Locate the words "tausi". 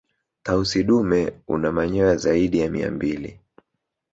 0.43-0.83